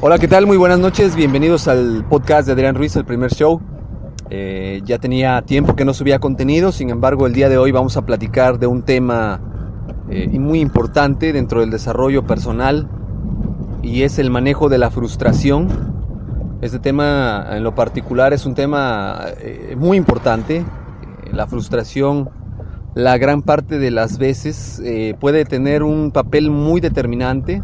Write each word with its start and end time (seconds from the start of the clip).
Hola, 0.00 0.18
¿qué 0.18 0.28
tal? 0.28 0.46
Muy 0.46 0.56
buenas 0.56 0.78
noches. 0.78 1.14
Bienvenidos 1.14 1.68
al 1.68 2.06
podcast 2.08 2.46
de 2.46 2.52
Adrián 2.52 2.74
Ruiz, 2.74 2.96
el 2.96 3.04
primer 3.04 3.32
show. 3.32 3.60
Eh, 4.30 4.80
ya 4.84 4.98
tenía 4.98 5.42
tiempo 5.42 5.76
que 5.76 5.84
no 5.84 5.92
subía 5.92 6.18
contenido, 6.18 6.72
sin 6.72 6.90
embargo 6.90 7.26
el 7.26 7.34
día 7.34 7.48
de 7.48 7.58
hoy 7.58 7.70
vamos 7.70 7.96
a 7.96 8.06
platicar 8.06 8.58
de 8.58 8.66
un 8.66 8.82
tema 8.82 9.40
eh, 10.10 10.38
muy 10.38 10.60
importante 10.60 11.32
dentro 11.32 11.60
del 11.60 11.70
desarrollo 11.70 12.26
personal 12.26 12.88
y 13.82 14.02
es 14.02 14.18
el 14.18 14.30
manejo 14.30 14.68
de 14.68 14.78
la 14.78 14.90
frustración. 14.90 15.68
Este 16.62 16.78
tema 16.78 17.46
en 17.50 17.62
lo 17.62 17.74
particular 17.74 18.32
es 18.32 18.46
un 18.46 18.54
tema 18.54 19.18
eh, 19.40 19.76
muy 19.78 19.98
importante. 19.98 20.64
La 21.30 21.46
frustración 21.46 22.30
la 22.94 23.18
gran 23.18 23.42
parte 23.42 23.78
de 23.78 23.90
las 23.90 24.18
veces 24.18 24.82
puede 25.20 25.44
tener 25.44 25.82
un 25.82 26.10
papel 26.10 26.50
muy 26.50 26.80
determinante 26.80 27.62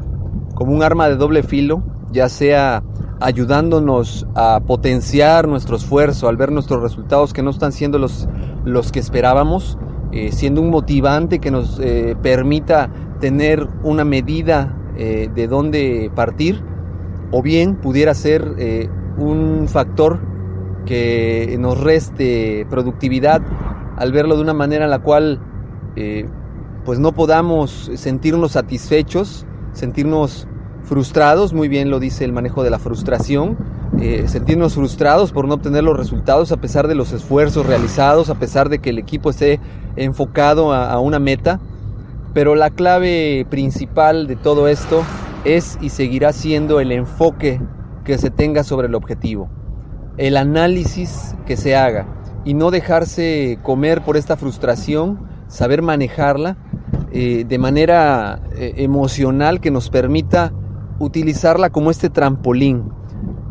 como 0.54 0.72
un 0.72 0.82
arma 0.82 1.08
de 1.08 1.16
doble 1.16 1.42
filo, 1.42 1.82
ya 2.12 2.28
sea 2.28 2.82
ayudándonos 3.20 4.26
a 4.34 4.60
potenciar 4.66 5.48
nuestro 5.48 5.76
esfuerzo 5.76 6.28
al 6.28 6.36
ver 6.36 6.52
nuestros 6.52 6.82
resultados 6.82 7.32
que 7.32 7.42
no 7.42 7.50
están 7.50 7.72
siendo 7.72 7.98
los, 7.98 8.28
los 8.64 8.92
que 8.92 9.00
esperábamos, 9.00 9.78
eh, 10.12 10.30
siendo 10.32 10.60
un 10.60 10.70
motivante 10.70 11.38
que 11.38 11.50
nos 11.50 11.80
eh, 11.80 12.16
permita 12.22 12.90
tener 13.20 13.66
una 13.82 14.04
medida 14.04 14.76
eh, 14.96 15.28
de 15.34 15.48
dónde 15.48 16.10
partir, 16.14 16.62
o 17.30 17.42
bien 17.42 17.76
pudiera 17.76 18.14
ser 18.14 18.44
un 19.18 19.66
factor 19.66 20.20
que 20.86 21.56
nos 21.58 21.80
reste 21.80 22.64
productividad 22.70 23.42
al 23.96 24.12
verlo 24.12 24.36
de 24.36 24.42
una 24.42 24.54
manera 24.54 24.84
en 24.84 24.90
la 24.90 25.00
cual 25.00 25.40
pues 26.84 27.00
no 27.00 27.12
podamos 27.12 27.90
sentirnos 27.96 28.52
satisfechos 28.52 29.46
sentirnos 29.74 30.48
frustrados, 30.84 31.52
muy 31.52 31.68
bien 31.68 31.90
lo 31.90 31.98
dice 31.98 32.24
el 32.24 32.32
manejo 32.32 32.62
de 32.62 32.70
la 32.70 32.78
frustración, 32.78 33.56
eh, 34.00 34.24
sentirnos 34.26 34.74
frustrados 34.74 35.32
por 35.32 35.46
no 35.46 35.54
obtener 35.54 35.84
los 35.84 35.96
resultados 35.96 36.52
a 36.52 36.56
pesar 36.56 36.88
de 36.88 36.94
los 36.94 37.12
esfuerzos 37.12 37.66
realizados, 37.66 38.30
a 38.30 38.34
pesar 38.34 38.68
de 38.68 38.78
que 38.78 38.90
el 38.90 38.98
equipo 38.98 39.30
esté 39.30 39.60
enfocado 39.96 40.72
a, 40.72 40.98
una 41.00 41.18
meta. 41.18 41.60
Pero 42.32 42.54
la 42.54 42.70
clave 42.70 43.46
principal 43.48 44.26
de 44.26 44.36
todo 44.36 44.66
esto 44.68 45.02
es 45.44 45.78
y 45.80 45.90
seguirá 45.90 46.32
siendo 46.32 46.80
el 46.80 46.90
enfoque 46.90 47.60
que 48.04 48.18
se 48.18 48.30
tenga 48.30 48.64
sobre 48.64 48.88
el 48.88 48.94
objetivo, 48.94 49.48
el 50.16 50.36
análisis 50.36 51.36
que 51.46 51.56
se 51.56 51.76
haga 51.76 52.06
y 52.44 52.54
no 52.54 52.70
dejarse 52.70 53.58
comer 53.62 54.02
por 54.02 54.16
esta 54.16 54.36
frustración, 54.36 55.28
saber 55.46 55.80
manejarla 55.80 56.56
eh, 57.16 57.44
de 57.46 57.58
manera 57.58 58.40
eh, 58.56 58.74
emocional 58.78 59.60
que 59.60 59.70
nos 59.70 59.88
permita 59.88 60.52
utilizarla 60.98 61.70
como 61.70 61.92
este 61.92 62.10
trampolín. 62.10 62.90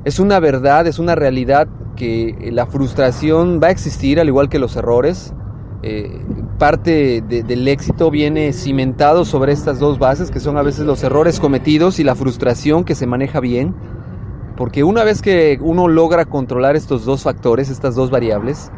Es 0.04 0.20
una 0.20 0.42
verdad, 0.42 0.86
es 0.86 1.00
una 1.00 1.16
realidad 1.16 1.70
que 1.96 2.50
la 2.52 2.66
frustración 2.66 3.62
va 3.64 3.68
a 3.68 3.72
existir 3.72 4.20
al 4.20 4.28
igual 4.28 4.50
que 4.50 4.60
los 4.60 4.76
errores. 4.76 5.34
Eh, 5.82 6.26
parte 6.60 7.22
del 7.22 7.68
éxito 7.70 8.12
viene 8.12 8.52
cimentado 8.52 9.24
sobre 9.24 9.54
estas 9.54 9.80
dos 9.80 9.98
bases 9.98 10.30
que 10.30 10.42
son 10.42 10.58
a 10.58 10.62
veces 10.62 10.86
los 10.86 11.02
errores 11.02 11.40
cometidos 11.40 12.00
y 12.00 12.04
la 12.04 12.16
frustración 12.16 12.84
que 12.84 12.96
se 12.96 13.08
maneja 13.08 13.40
bien. 13.40 13.74
Porque 14.58 14.84
una 14.84 15.06
vez 15.06 15.22
que 15.22 15.58
uno 15.62 15.88
logra 15.88 16.26
controlar 16.26 16.76
estos 16.76 17.06
dos 17.06 17.24
factores, 17.24 17.70
estas 17.70 17.96
dos 17.96 18.12
variables, 18.12 18.74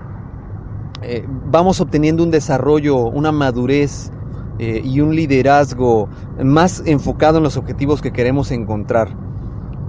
vamos 1.47 1.81
obteniendo 1.81 2.22
un 2.24 2.29
desarrollo, 2.29 2.97
una 2.97 3.31
madurez 3.31 4.12
eh, 4.58 4.82
y 4.86 5.02
un 5.02 5.14
liderazgo 5.14 6.08
más 6.42 6.82
enfocado 6.86 7.40
en 7.40 7.44
los 7.44 7.58
objetivos 7.58 8.02
que 8.02 8.12
queremos 8.12 8.52
encontrar. 8.52 9.10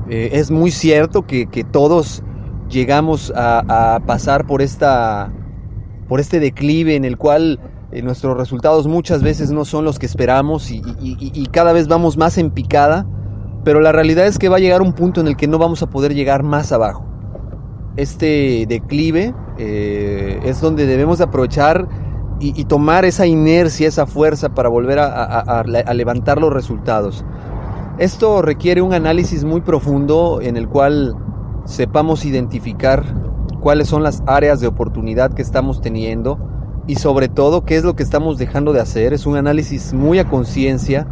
Eh, 0.08 0.30
es 0.32 0.50
muy 0.50 0.72
cierto 0.72 1.24
que, 1.24 1.46
todos 1.70 2.24
llegamos 2.68 3.32
a, 3.36 4.00
pasar 4.06 4.44
por, 4.44 4.62
esta, 4.62 5.32
por 6.08 6.18
este 6.18 6.40
declive 6.40 6.96
en 6.96 7.04
el 7.04 7.16
cual 7.16 7.60
eh, 7.92 8.02
nuestros 8.02 8.36
resultados 8.36 8.88
muchas 8.88 9.22
veces 9.22 9.52
no 9.52 9.64
son 9.64 9.84
los 9.84 10.00
que 10.00 10.06
esperamos 10.06 10.72
y, 10.72 11.46
cada 11.52 11.72
vez 11.72 11.86
vamos 11.86 12.16
más 12.16 12.36
en 12.36 12.50
picada, 12.50 13.06
pero 13.62 13.78
la 13.78 13.92
realidad 13.92 14.26
es 14.26 14.36
que 14.36 14.48
va 14.48 14.56
a 14.56 14.60
llegar 14.60 14.82
un 14.82 14.94
punto 14.94 15.20
en 15.20 15.28
el 15.28 15.36
que 15.36 15.46
no 15.46 15.58
vamos 15.58 15.80
a 15.84 15.90
poder 15.90 16.12
llegar 16.12 16.42
más 16.42 16.72
abajo. 16.72 17.06
Este 17.96 18.66
declive 18.68 19.32
es 19.58 20.60
donde 20.60 20.86
debemos 20.86 21.20
aprovechar 21.20 21.88
y, 22.38 22.64
tomar 22.64 23.04
esa 23.04 23.26
inercia, 23.26 23.88
esa 23.88 24.06
fuerza 24.06 24.50
para 24.50 24.68
volver 24.68 24.98
a, 24.98 25.62
levantar 25.94 26.38
los 26.40 26.52
resultados. 26.52 27.24
Esto 27.98 28.42
requiere 28.42 28.82
un 28.82 28.92
análisis 28.92 29.44
muy 29.44 29.62
profundo 29.62 30.40
en 30.42 30.56
el 30.56 30.68
cual 30.68 31.16
sepamos 31.64 32.26
identificar 32.26 33.04
cuáles 33.60 33.88
son 33.88 34.02
las 34.02 34.22
áreas 34.26 34.60
de 34.60 34.66
oportunidad 34.66 35.32
que 35.32 35.42
estamos 35.42 35.80
teniendo 35.80 36.38
y 36.86 36.96
sobre 36.96 37.28
todo 37.28 37.64
qué 37.64 37.76
es 37.76 37.84
lo 37.84 37.96
que 37.96 38.02
estamos 38.02 38.36
dejando 38.36 38.72
de 38.74 38.80
hacer. 38.80 39.14
Es 39.14 39.26
un 39.26 39.36
análisis 39.36 39.94
muy 39.94 40.18
a 40.18 40.28
conciencia 40.28 41.06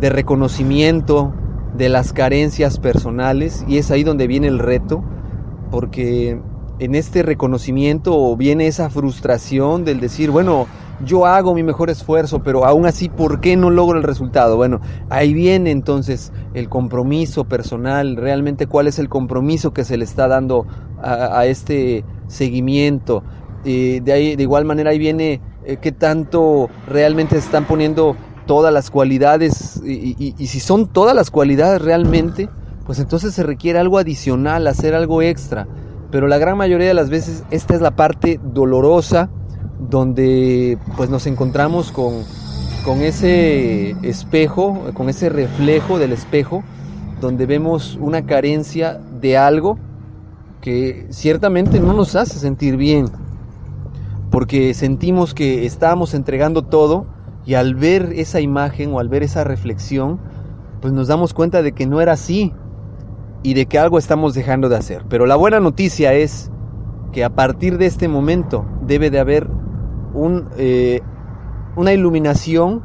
de 0.00 0.08
reconocimiento 0.08 1.34
de 1.76 1.90
las 1.90 2.12
carencias 2.14 2.78
personales 2.78 3.64
y 3.68 3.76
es 3.76 3.90
ahí 3.90 4.02
donde 4.02 4.26
viene 4.26 4.48
el 4.48 4.58
reto 4.58 5.04
porque 5.70 6.40
en 6.78 6.94
este 6.94 7.22
reconocimiento 7.22 8.36
viene 8.36 8.66
esa 8.66 8.90
frustración 8.90 9.84
del 9.84 10.00
decir, 10.00 10.30
bueno, 10.30 10.66
yo 11.04 11.26
hago 11.26 11.54
mi 11.54 11.62
mejor 11.62 11.90
esfuerzo, 11.90 12.42
pero 12.42 12.64
aún 12.64 12.86
así, 12.86 13.08
¿por 13.08 13.40
qué 13.40 13.56
no 13.56 13.70
logro 13.70 13.98
el 13.98 14.04
resultado? 14.04 14.56
Bueno, 14.56 14.80
ahí 15.10 15.32
viene 15.32 15.70
entonces 15.70 16.32
el 16.54 16.68
compromiso 16.68 17.44
personal, 17.44 18.16
realmente 18.16 18.66
cuál 18.66 18.88
es 18.88 18.98
el 18.98 19.08
compromiso 19.08 19.72
que 19.72 19.84
se 19.84 19.96
le 19.96 20.04
está 20.04 20.28
dando 20.28 20.66
a, 21.00 21.46
este 21.46 22.04
seguimiento. 22.26 23.22
Eh, 23.64 24.00
de, 24.02 24.12
ahí, 24.12 24.36
de 24.36 24.42
igual 24.42 24.64
manera 24.64 24.90
ahí 24.90 24.98
viene 24.98 25.40
eh, 25.64 25.78
qué 25.80 25.92
tanto 25.92 26.68
realmente 26.86 27.34
se 27.36 27.44
están 27.44 27.64
poniendo 27.66 28.16
todas 28.46 28.72
las 28.72 28.90
cualidades 28.90 29.80
y, 29.84 30.34
y 30.38 30.46
si 30.46 30.60
son 30.60 30.86
todas 30.86 31.14
las 31.14 31.30
cualidades 31.30 31.82
realmente, 31.82 32.48
pues 32.86 32.98
entonces 32.98 33.34
se 33.34 33.42
requiere 33.42 33.78
algo 33.78 33.98
adicional, 33.98 34.66
hacer 34.66 34.94
algo 34.94 35.22
extra 35.22 35.68
pero 36.10 36.26
la 36.26 36.38
gran 36.38 36.56
mayoría 36.56 36.88
de 36.88 36.94
las 36.94 37.10
veces 37.10 37.44
esta 37.50 37.74
es 37.74 37.80
la 37.80 37.92
parte 37.92 38.40
dolorosa 38.42 39.28
donde 39.78 40.78
pues 40.96 41.10
nos 41.10 41.26
encontramos 41.26 41.92
con, 41.92 42.22
con 42.84 43.02
ese 43.02 43.90
espejo, 44.02 44.90
con 44.94 45.08
ese 45.08 45.28
reflejo 45.28 45.98
del 45.98 46.12
espejo, 46.12 46.64
donde 47.20 47.46
vemos 47.46 47.98
una 48.00 48.26
carencia 48.26 49.00
de 49.20 49.36
algo 49.36 49.78
que 50.60 51.06
ciertamente 51.10 51.80
no 51.80 51.92
nos 51.92 52.16
hace 52.16 52.38
sentir 52.38 52.76
bien, 52.76 53.06
porque 54.30 54.74
sentimos 54.74 55.34
que 55.34 55.66
estamos 55.66 56.14
entregando 56.14 56.62
todo 56.62 57.06
y 57.46 57.54
al 57.54 57.74
ver 57.74 58.12
esa 58.16 58.40
imagen 58.40 58.92
o 58.92 58.98
al 58.98 59.08
ver 59.08 59.22
esa 59.22 59.44
reflexión, 59.44 60.18
pues 60.80 60.92
nos 60.92 61.08
damos 61.08 61.34
cuenta 61.34 61.62
de 61.62 61.72
que 61.72 61.86
no 61.86 62.00
era 62.00 62.12
así, 62.12 62.52
y 63.42 63.54
de 63.54 63.66
que 63.66 63.78
algo 63.78 63.98
estamos 63.98 64.34
dejando 64.34 64.68
de 64.68 64.76
hacer. 64.76 65.04
Pero 65.08 65.26
la 65.26 65.36
buena 65.36 65.60
noticia 65.60 66.12
es 66.14 66.50
que 67.12 67.24
a 67.24 67.30
partir 67.30 67.78
de 67.78 67.86
este 67.86 68.08
momento 68.08 68.66
debe 68.82 69.10
de 69.10 69.18
haber 69.18 69.48
un, 70.14 70.48
eh, 70.56 71.00
una 71.76 71.92
iluminación, 71.92 72.82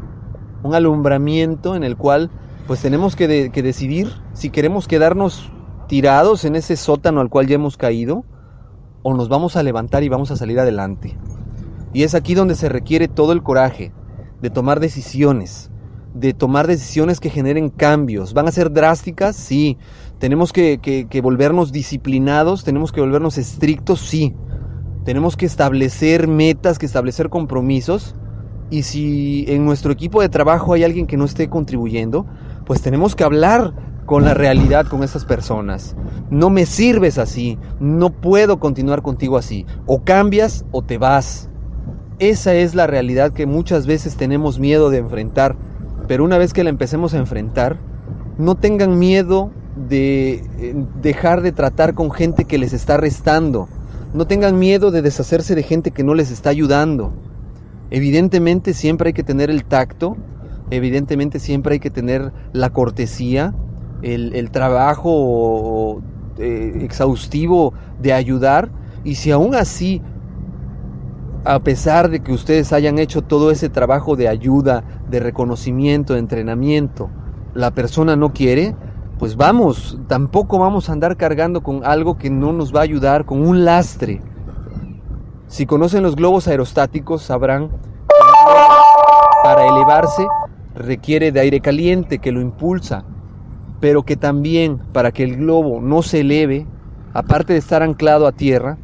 un 0.63 0.75
alumbramiento 0.75 1.75
en 1.75 1.83
el 1.83 1.97
cual 1.97 2.29
pues 2.67 2.81
tenemos 2.81 3.15
que, 3.15 3.27
decidir 3.27 4.09
si 4.33 4.49
queremos 4.49 4.87
quedarnos 4.87 5.51
tirados 5.87 6.45
en 6.45 6.55
ese 6.55 6.77
sótano 6.77 7.19
al 7.19 7.29
cual 7.29 7.47
ya 7.47 7.55
hemos 7.55 7.75
caído 7.75 8.23
o 9.01 9.13
nos 9.13 9.27
vamos 9.27 9.57
a 9.57 9.63
levantar 9.63 10.03
y 10.03 10.09
vamos 10.09 10.31
a 10.31 10.37
salir 10.37 10.59
adelante. 10.59 11.17
Y 11.91 12.03
es 12.03 12.15
aquí 12.15 12.35
donde 12.35 12.55
se 12.55 12.69
requiere 12.69 13.07
todo 13.07 13.33
el 13.33 13.43
coraje 13.43 13.91
de 14.41 14.49
tomar 14.49 14.79
decisiones, 14.79 15.71
de 16.13 16.33
tomar 16.33 16.67
decisiones 16.67 17.19
que 17.19 17.29
generen 17.29 17.69
cambios. 17.69 18.33
¿Van 18.33 18.47
a 18.47 18.51
ser 18.51 18.71
drásticas? 18.71 19.35
Sí. 19.35 19.77
¿Tenemos 20.23 20.53
que, 20.53 21.19
volvernos 21.21 21.73
disciplinados? 21.73 22.63
¿Tenemos 22.63 22.93
que 22.93 23.01
volvernos 23.01 23.37
estrictos? 23.37 23.99
Sí. 23.99 24.33
Tenemos 25.03 25.35
que 25.35 25.45
establecer 25.45 26.29
metas, 26.29 26.79
que 26.79 26.85
establecer 26.85 27.27
compromisos. 27.27 28.15
Y 28.69 28.83
si 28.83 29.43
en 29.49 29.65
nuestro 29.65 29.91
equipo 29.91 30.21
de 30.21 30.29
trabajo 30.29 30.71
hay 30.71 30.85
alguien 30.85 31.07
que 31.07 31.17
no 31.17 31.25
esté 31.25 31.49
contribuyendo, 31.49 32.25
pues 32.65 32.81
tenemos 32.81 33.17
que 33.17 33.25
hablar 33.25 33.73
con 34.05 34.23
la 34.23 34.33
realidad 34.33 34.87
con 34.87 35.03
esas 35.03 35.25
personas. 35.25 35.97
No 36.29 36.49
me 36.49 36.65
sirves 36.65 37.17
así, 37.17 37.57
no 37.81 38.09
puedo 38.09 38.61
continuar 38.61 39.01
contigo 39.01 39.37
así. 39.37 39.65
O 39.87 40.05
cambias 40.05 40.63
o 40.71 40.83
te 40.83 40.97
vas. 40.97 41.49
Esa 42.19 42.53
es 42.53 42.75
la 42.75 42.87
realidad 42.87 43.33
que 43.33 43.45
muchas 43.45 43.85
veces 43.87 44.15
tenemos 44.15 44.57
miedo 44.57 44.89
de 44.89 44.99
enfrentar. 44.99 45.57
Pero 46.07 46.23
una 46.23 46.37
vez 46.37 46.53
que 46.53 46.63
la 46.63 46.69
empecemos 46.69 47.13
a 47.13 47.17
enfrentar, 47.17 47.77
no 48.37 48.55
tengan 48.55 48.97
miedo 48.97 49.51
de 49.75 50.33
eh, 50.59 50.85
dejar 51.01 51.41
de 51.41 51.51
tratar 51.51 51.93
con 51.93 52.11
gente 52.11 52.45
que 52.45 52.57
les 52.57 52.73
está 52.73 52.97
restando. 52.97 53.67
No 54.13 54.27
tengan 54.27 54.59
miedo 54.59 54.91
de 54.91 55.01
deshacerse 55.01 55.55
de 55.55 55.63
gente 55.63 55.91
que 55.91 56.03
no 56.03 56.13
les 56.13 56.31
está 56.31 56.49
ayudando. 56.49 57.13
Evidentemente 57.89 58.73
siempre 58.73 59.09
hay 59.09 59.13
que 59.13 59.23
tener 59.23 59.49
el 59.49 59.65
tacto, 59.65 60.17
evidentemente 60.69 61.39
siempre 61.39 61.73
hay 61.73 61.79
que 61.79 61.89
tener 61.89 62.31
la 62.51 62.71
cortesía, 62.71 63.53
el, 64.01 64.51
trabajo 64.51 66.01
eh, 66.37 66.79
exhaustivo 66.81 67.73
de 68.01 68.13
ayudar. 68.13 68.69
Y 69.03 69.15
si 69.15 69.31
aún 69.31 69.55
así, 69.55 70.01
a 71.45 71.59
pesar 71.59 72.09
de 72.09 72.21
que 72.21 72.31
ustedes 72.31 72.73
hayan 72.73 72.99
hecho 72.99 73.21
todo 73.21 73.51
ese 73.51 73.69
trabajo 73.69 74.15
de 74.15 74.27
ayuda, 74.27 74.83
de 75.09 75.19
reconocimiento, 75.19 76.13
de 76.13 76.19
entrenamiento, 76.19 77.09
la 77.53 77.71
persona 77.71 78.15
no 78.15 78.33
quiere, 78.33 78.75
pues 79.23 79.37
vamos, 79.37 79.97
tampoco 80.09 80.59
vamos 80.59 80.89
a 80.89 80.91
andar 80.91 81.15
cargando 81.15 81.63
con 81.63 81.85
algo 81.85 82.17
que 82.17 82.29
no 82.29 82.51
nos 82.51 82.75
va 82.75 82.81
a 82.81 82.83
ayudar, 82.83 83.23
con 83.23 83.41
un 83.41 83.63
lastre. 83.63 84.19
Si 85.47 85.65
conocen 85.65 86.03
los 86.03 86.17
globos 86.17 86.49
aerostáticos, 86.49 87.21
sabrán 87.21 87.69
que 87.69 87.75
para 89.41 89.65
elevarse 89.65 90.27
requiere 90.75 91.31
de 91.31 91.39
aire 91.39 91.61
caliente 91.61 92.19
que 92.19 92.33
lo 92.33 92.41
impulsa, 92.41 93.05
pero 93.79 94.03
que 94.03 94.17
también 94.17 94.79
para 94.91 95.13
que 95.13 95.23
el 95.23 95.37
globo 95.37 95.79
no 95.79 96.01
se 96.01 96.19
eleve, 96.19 96.67
aparte 97.13 97.53
de 97.53 97.59
estar 97.59 97.81
anclado 97.81 98.27
a 98.27 98.33
tierra, 98.33 98.77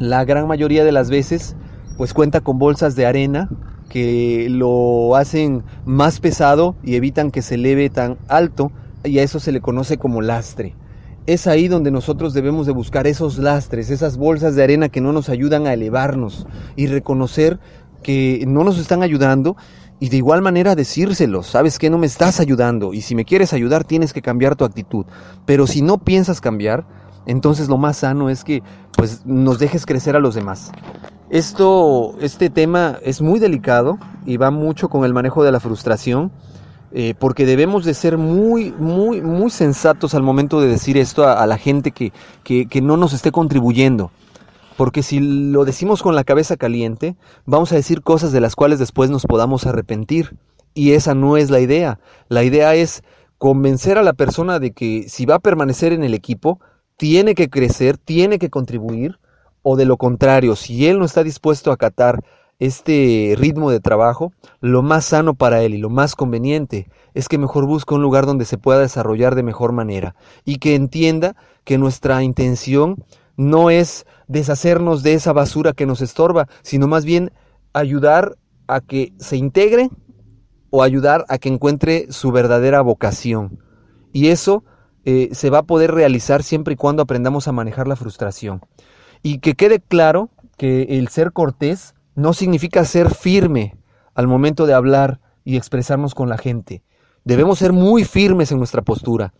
la 0.00 0.24
gran 0.24 0.48
mayoría 0.48 0.82
de 0.82 0.90
las 0.90 1.10
veces 1.10 1.54
pues 1.96 2.12
cuenta 2.12 2.40
con 2.40 2.58
bolsas 2.58 2.96
de 2.96 3.06
arena 3.06 3.48
que 3.88 4.48
lo 4.50 5.14
hacen 5.14 5.62
más 5.84 6.18
pesado 6.18 6.74
y 6.82 6.96
evitan 6.96 7.30
que 7.30 7.40
se 7.40 7.54
eleve 7.54 7.88
tan 7.88 8.18
alto 8.26 8.72
y 9.04 9.18
a 9.18 9.22
eso 9.22 9.40
se 9.40 9.52
le 9.52 9.60
conoce 9.60 9.98
como 9.98 10.22
lastre. 10.22 10.74
Es 11.26 11.46
ahí 11.46 11.68
donde 11.68 11.90
nosotros 11.90 12.34
debemos 12.34 12.66
de 12.66 12.72
buscar 12.72 13.06
esos 13.06 13.38
lastres, 13.38 13.90
esas 13.90 14.16
bolsas 14.16 14.54
de 14.54 14.62
arena 14.62 14.88
que 14.88 15.00
no 15.00 15.12
nos 15.12 15.28
ayudan 15.28 15.66
a 15.66 15.74
elevarnos 15.74 16.46
y 16.76 16.86
reconocer 16.86 17.60
que 18.02 18.44
no 18.46 18.64
nos 18.64 18.78
están 18.78 19.02
ayudando 19.02 19.56
y 20.00 20.08
de 20.08 20.16
igual 20.16 20.40
manera 20.40 20.74
decírselos, 20.74 21.46
sabes 21.46 21.78
que 21.78 21.90
no 21.90 21.98
me 21.98 22.06
estás 22.06 22.40
ayudando 22.40 22.94
y 22.94 23.02
si 23.02 23.14
me 23.14 23.26
quieres 23.26 23.52
ayudar 23.52 23.84
tienes 23.84 24.14
que 24.14 24.22
cambiar 24.22 24.56
tu 24.56 24.64
actitud, 24.64 25.04
pero 25.44 25.66
si 25.66 25.82
no 25.82 25.98
piensas 25.98 26.40
cambiar, 26.40 26.86
entonces 27.26 27.68
lo 27.68 27.76
más 27.76 27.98
sano 27.98 28.30
es 28.30 28.42
que 28.42 28.62
pues 28.96 29.26
nos 29.26 29.58
dejes 29.58 29.84
crecer 29.84 30.16
a 30.16 30.20
los 30.20 30.34
demás. 30.34 30.72
Esto 31.28 32.16
este 32.20 32.48
tema 32.48 32.98
es 33.04 33.20
muy 33.20 33.38
delicado 33.38 33.98
y 34.24 34.38
va 34.38 34.50
mucho 34.50 34.88
con 34.88 35.04
el 35.04 35.12
manejo 35.12 35.44
de 35.44 35.52
la 35.52 35.60
frustración 35.60 36.32
eh, 36.92 37.14
porque 37.18 37.46
debemos 37.46 37.84
de 37.84 37.94
ser 37.94 38.18
muy, 38.18 38.72
muy, 38.72 39.20
muy 39.22 39.50
sensatos 39.50 40.14
al 40.14 40.22
momento 40.22 40.60
de 40.60 40.68
decir 40.68 40.98
esto 40.98 41.26
a, 41.26 41.46
la 41.46 41.56
gente 41.56 41.92
que, 41.92 42.12
que, 42.42 42.80
no 42.80 42.96
nos 42.96 43.12
esté 43.12 43.30
contribuyendo. 43.30 44.10
Porque 44.76 45.02
si 45.02 45.20
lo 45.20 45.64
decimos 45.64 46.02
con 46.02 46.16
la 46.16 46.24
cabeza 46.24 46.56
caliente, 46.56 47.16
vamos 47.44 47.70
a 47.70 47.76
decir 47.76 48.02
cosas 48.02 48.32
de 48.32 48.40
las 48.40 48.56
cuales 48.56 48.78
después 48.78 49.10
nos 49.10 49.26
podamos 49.26 49.66
arrepentir. 49.66 50.36
Y 50.74 50.92
esa 50.92 51.14
no 51.14 51.36
es 51.36 51.50
la 51.50 51.60
idea. 51.60 52.00
La 52.28 52.42
idea 52.42 52.74
es 52.74 53.02
convencer 53.38 53.98
a 53.98 54.02
la 54.02 54.12
persona 54.12 54.58
de 54.58 54.72
que 54.72 55.08
si 55.08 55.26
va 55.26 55.36
a 55.36 55.40
permanecer 55.40 55.92
en 55.92 56.02
el 56.02 56.14
equipo, 56.14 56.60
tiene 56.96 57.34
que 57.34 57.48
crecer, 57.48 57.98
tiene 57.98 58.38
que 58.38 58.50
contribuir, 58.50 59.18
o 59.62 59.76
de 59.76 59.84
lo 59.84 59.96
contrario, 59.96 60.56
si 60.56 60.86
él 60.86 60.98
no 60.98 61.04
está 61.04 61.22
dispuesto 61.22 61.70
a 61.70 61.74
acatar 61.74 62.24
este 62.60 63.34
ritmo 63.36 63.70
de 63.70 63.80
trabajo, 63.80 64.32
lo 64.60 64.82
más 64.82 65.06
sano 65.06 65.34
para 65.34 65.62
él 65.62 65.74
y 65.74 65.78
lo 65.78 65.88
más 65.88 66.14
conveniente 66.14 66.88
es 67.14 67.28
que 67.28 67.38
mejor 67.38 67.66
busque 67.66 67.94
un 67.94 68.02
lugar 68.02 68.26
donde 68.26 68.44
se 68.44 68.58
pueda 68.58 68.78
desarrollar 68.80 69.34
de 69.34 69.42
mejor 69.42 69.72
manera 69.72 70.14
y 70.44 70.56
que 70.56 70.74
entienda 70.74 71.34
que 71.64 71.78
nuestra 71.78 72.22
intención 72.22 73.02
no 73.36 73.70
es 73.70 74.06
deshacernos 74.28 75.02
de 75.02 75.14
esa 75.14 75.32
basura 75.32 75.72
que 75.72 75.86
nos 75.86 76.02
estorba, 76.02 76.48
sino 76.62 76.86
más 76.86 77.06
bien 77.06 77.32
ayudar 77.72 78.36
a 78.68 78.80
que 78.80 79.14
se 79.18 79.38
integre 79.38 79.88
o 80.68 80.82
ayudar 80.82 81.24
a 81.28 81.38
que 81.38 81.48
encuentre 81.48 82.12
su 82.12 82.30
verdadera 82.30 82.82
vocación. 82.82 83.58
Y 84.12 84.28
eso 84.28 84.64
eh, 85.06 85.30
se 85.32 85.48
va 85.48 85.58
a 85.58 85.62
poder 85.62 85.92
realizar 85.92 86.42
siempre 86.42 86.74
y 86.74 86.76
cuando 86.76 87.02
aprendamos 87.02 87.48
a 87.48 87.52
manejar 87.52 87.88
la 87.88 87.96
frustración. 87.96 88.60
Y 89.22 89.38
que 89.38 89.54
quede 89.54 89.80
claro 89.80 90.28
que 90.58 90.82
el 90.98 91.08
ser 91.08 91.32
cortés 91.32 91.94
no 92.20 92.34
significa 92.34 92.84
ser 92.84 93.14
firme 93.14 93.78
al 94.14 94.28
momento 94.28 94.66
de 94.66 94.74
hablar 94.74 95.20
y 95.42 95.56
expresarnos 95.56 96.14
con 96.14 96.28
la 96.28 96.36
gente. 96.36 96.82
Debemos 97.24 97.58
ser 97.58 97.72
muy 97.72 98.04
firmes 98.04 98.52
en 98.52 98.58
nuestra 98.58 98.82
postura, 98.82 99.32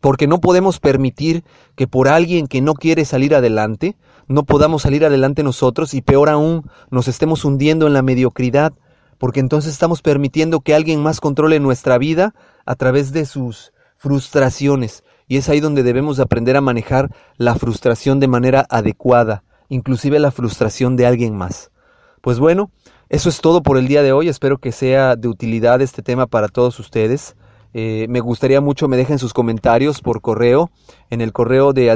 porque 0.00 0.26
no 0.26 0.40
podemos 0.40 0.78
permitir 0.78 1.42
que 1.74 1.86
por 1.86 2.08
alguien 2.08 2.48
que 2.48 2.60
no 2.60 2.74
quiere 2.74 3.06
salir 3.06 3.34
adelante, 3.34 3.96
no 4.28 4.44
podamos 4.44 4.82
salir 4.82 5.06
adelante 5.06 5.42
nosotros 5.42 5.94
y 5.94 6.02
peor 6.02 6.28
aún, 6.28 6.68
nos 6.90 7.08
estemos 7.08 7.46
hundiendo 7.46 7.86
en 7.86 7.94
la 7.94 8.02
mediocridad, 8.02 8.74
porque 9.16 9.40
entonces 9.40 9.72
estamos 9.72 10.02
permitiendo 10.02 10.60
que 10.60 10.74
alguien 10.74 11.02
más 11.02 11.18
controle 11.18 11.60
nuestra 11.60 11.96
vida 11.96 12.34
a 12.66 12.74
través 12.74 13.12
de 13.12 13.24
sus 13.24 13.72
frustraciones. 13.96 15.02
Y 15.28 15.38
es 15.38 15.48
ahí 15.48 15.60
donde 15.60 15.82
debemos 15.82 16.20
aprender 16.20 16.58
a 16.58 16.60
manejar 16.60 17.14
la 17.38 17.54
frustración 17.54 18.20
de 18.20 18.28
manera 18.28 18.66
adecuada, 18.68 19.44
inclusive 19.70 20.18
la 20.18 20.30
frustración 20.30 20.96
de 20.96 21.06
alguien 21.06 21.34
más. 21.34 21.71
Pues 22.22 22.38
bueno, 22.38 22.70
eso 23.08 23.28
es 23.28 23.40
todo 23.40 23.64
por 23.64 23.76
el 23.76 23.88
día 23.88 24.02
de 24.02 24.12
hoy. 24.12 24.28
Espero 24.28 24.58
que 24.58 24.70
sea 24.70 25.16
de 25.16 25.26
utilidad 25.26 25.82
este 25.82 26.02
tema 26.02 26.28
para 26.28 26.46
todos 26.46 26.78
ustedes. 26.78 27.34
Eh, 27.74 28.06
me 28.08 28.20
gustaría 28.20 28.60
mucho 28.60 28.86
me 28.86 28.96
dejen 28.96 29.18
sus 29.18 29.32
comentarios 29.32 30.02
por 30.02 30.20
correo 30.20 30.70
en 31.10 31.20
el 31.20 31.32
correo 31.32 31.72
de 31.72 31.90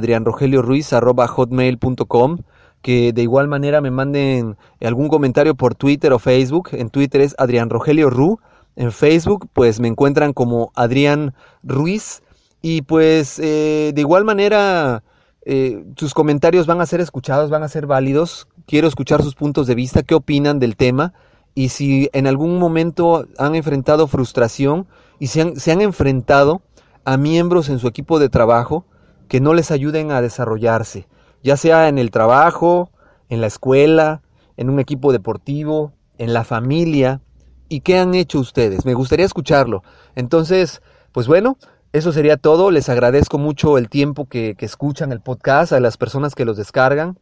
hotmail.com 1.28 2.38
que 2.82 3.12
de 3.12 3.22
igual 3.22 3.46
manera 3.46 3.80
me 3.80 3.90
manden 3.90 4.56
algún 4.80 5.08
comentario 5.08 5.54
por 5.54 5.76
Twitter 5.76 6.12
o 6.12 6.18
Facebook. 6.18 6.70
En 6.72 6.90
Twitter 6.90 7.20
es 7.20 7.36
Adrián 7.38 7.70
Rogelio 7.70 8.10
Ru. 8.10 8.40
En 8.74 8.90
Facebook 8.90 9.48
pues 9.52 9.78
me 9.78 9.86
encuentran 9.86 10.32
como 10.32 10.72
Adrián 10.74 11.34
Ruiz. 11.62 12.22
Y 12.62 12.82
pues 12.82 13.38
eh, 13.38 13.92
de 13.94 14.00
igual 14.00 14.24
manera 14.24 15.04
eh, 15.48 15.84
sus 15.96 16.12
comentarios 16.12 16.66
van 16.66 16.80
a 16.80 16.86
ser 16.86 17.00
escuchados, 17.00 17.50
van 17.50 17.62
a 17.62 17.68
ser 17.68 17.86
válidos. 17.86 18.48
Quiero 18.66 18.88
escuchar 18.88 19.22
sus 19.22 19.34
puntos 19.34 19.66
de 19.66 19.74
vista, 19.74 20.02
qué 20.02 20.14
opinan 20.14 20.58
del 20.58 20.76
tema 20.76 21.14
y 21.54 21.70
si 21.70 22.10
en 22.12 22.26
algún 22.26 22.58
momento 22.58 23.26
han 23.38 23.54
enfrentado 23.54 24.06
frustración 24.06 24.86
y 25.18 25.28
se 25.28 25.40
han, 25.40 25.56
se 25.56 25.72
han 25.72 25.80
enfrentado 25.80 26.62
a 27.04 27.16
miembros 27.16 27.68
en 27.68 27.78
su 27.78 27.88
equipo 27.88 28.18
de 28.18 28.28
trabajo 28.28 28.84
que 29.28 29.40
no 29.40 29.54
les 29.54 29.70
ayuden 29.70 30.10
a 30.10 30.20
desarrollarse, 30.20 31.08
ya 31.42 31.56
sea 31.56 31.88
en 31.88 31.98
el 31.98 32.10
trabajo, 32.10 32.90
en 33.28 33.40
la 33.40 33.46
escuela, 33.46 34.22
en 34.56 34.70
un 34.70 34.80
equipo 34.80 35.12
deportivo, 35.12 35.92
en 36.18 36.32
la 36.32 36.44
familia. 36.44 37.20
¿Y 37.68 37.80
qué 37.80 37.98
han 37.98 38.14
hecho 38.14 38.38
ustedes? 38.38 38.84
Me 38.84 38.94
gustaría 38.94 39.26
escucharlo. 39.26 39.82
Entonces, 40.14 40.82
pues 41.12 41.26
bueno, 41.26 41.58
eso 41.92 42.12
sería 42.12 42.36
todo. 42.36 42.70
Les 42.70 42.88
agradezco 42.88 43.38
mucho 43.38 43.78
el 43.78 43.88
tiempo 43.88 44.26
que, 44.26 44.56
escuchan 44.60 45.12
el 45.12 45.20
podcast, 45.20 45.72
a 45.72 45.80
las 45.80 45.96
personas 45.96 46.34
que 46.34 46.44
los 46.44 46.56
descargan. 46.56 47.18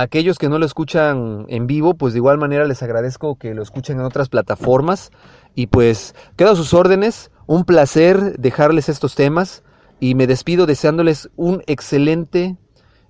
Aquellos 0.00 0.38
que 0.38 0.48
no 0.48 0.60
lo 0.60 0.64
escuchan 0.64 1.44
en 1.48 1.66
vivo, 1.66 1.94
pues 1.94 2.12
de 2.12 2.20
igual 2.20 2.38
manera 2.38 2.64
les 2.66 2.84
agradezco 2.84 3.34
que 3.34 3.52
lo 3.52 3.64
escuchen 3.64 3.98
en 3.98 4.04
otras 4.04 4.28
plataformas. 4.28 5.10
Y 5.56 5.66
pues 5.66 6.14
quedo 6.36 6.52
a 6.52 6.54
sus 6.54 6.72
órdenes. 6.72 7.32
Un 7.48 7.64
placer 7.64 8.38
dejarles 8.38 8.88
estos 8.88 9.16
temas. 9.16 9.64
Y 9.98 10.14
me 10.14 10.28
despido 10.28 10.66
deseándoles 10.66 11.30
un 11.34 11.64
excelente 11.66 12.56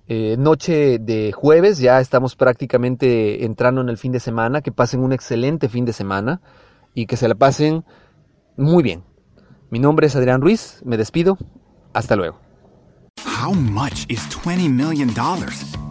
eh, 0.07 0.35
noche 0.39 0.97
de 0.97 1.31
jueves. 1.31 1.77
Ya 1.77 1.99
estamos 1.99 2.35
prácticamente 2.35 3.45
entrando 3.45 3.81
en 3.81 3.89
el 3.89 3.99
fin 3.99 4.11
de 4.11 4.19
semana. 4.19 4.61
Que 4.61 4.71
pasen 4.71 5.01
un 5.01 5.13
excelente 5.13 5.69
fin 5.69 5.85
de 5.85 5.93
semana. 5.93 6.41
Y 6.95 7.05
que 7.05 7.17
se 7.17 7.27
la 7.27 7.35
pasen 7.35 7.85
muy 8.57 8.81
bien. 8.81 9.03
Mi 9.69 9.77
nombre 9.77 10.07
es 10.07 10.15
Adrián 10.15 10.41
Ruiz, 10.41 10.81
me 10.83 10.97
despido, 10.97 11.37
hasta 11.93 12.15
luego. 12.15 12.39
How 13.23 13.53
much 13.53 14.07
is 14.09 14.27
$20 14.43 14.67
million? 14.73 15.13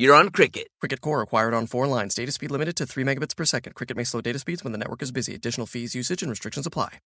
you're 0.00 0.14
on 0.14 0.30
Cricket. 0.30 0.68
Cricket 0.80 1.02
Core 1.02 1.20
acquired 1.20 1.52
on 1.52 1.66
four 1.66 1.86
lines. 1.86 2.14
Data 2.14 2.32
speed 2.32 2.50
limited 2.50 2.74
to 2.76 2.86
3 2.86 3.04
megabits 3.04 3.36
per 3.36 3.44
second. 3.44 3.74
Cricket 3.74 3.98
may 3.98 4.04
slow 4.04 4.22
data 4.22 4.38
speeds 4.38 4.64
when 4.64 4.72
the 4.72 4.78
network 4.78 5.02
is 5.02 5.12
busy. 5.12 5.34
Additional 5.34 5.66
fees, 5.66 5.94
usage, 5.94 6.22
and 6.22 6.30
restrictions 6.30 6.66
apply. 6.66 7.00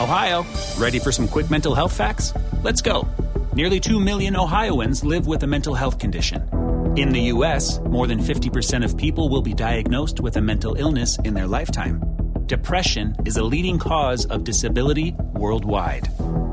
Ohio, 0.00 0.44
ready 0.76 0.98
for 0.98 1.12
some 1.12 1.28
quick 1.28 1.50
mental 1.50 1.74
health 1.74 1.96
facts? 1.96 2.32
Let's 2.64 2.82
go. 2.82 3.06
Nearly 3.54 3.78
2 3.78 4.00
million 4.00 4.34
Ohioans 4.34 5.04
live 5.04 5.28
with 5.28 5.44
a 5.44 5.46
mental 5.46 5.74
health 5.74 6.00
condition. 6.00 6.48
In 6.96 7.10
the 7.10 7.20
U.S., 7.34 7.78
more 7.80 8.08
than 8.08 8.18
50% 8.18 8.84
of 8.84 8.96
people 8.96 9.28
will 9.28 9.42
be 9.42 9.54
diagnosed 9.54 10.18
with 10.18 10.36
a 10.36 10.40
mental 10.40 10.74
illness 10.74 11.16
in 11.20 11.34
their 11.34 11.46
lifetime. 11.46 12.02
Depression 12.46 13.14
is 13.24 13.36
a 13.36 13.44
leading 13.44 13.78
cause 13.78 14.26
of 14.26 14.42
disability 14.42 15.14
worldwide. 15.34 16.08